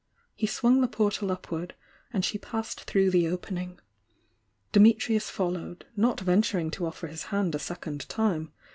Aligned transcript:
He 0.33 0.47
swung 0.47 0.81
tiie 0.81 0.91
portal 0.91 1.31
upward, 1.31 1.75
and 2.11 2.25
she 2.25 2.39
passed 2.39 2.85
through 2.85 3.11
the 3.11 3.27
opening. 3.27 3.79
Dimitrius 4.73 5.29
followed, 5.29 5.85
not 5.95 6.19
venturing 6.21 6.71
to 6.71 6.87
offer 6.87 7.05
his 7.05 7.25
hand 7.25 7.53
a 7.53 7.59
second 7.59 8.09
time. 8.09 8.51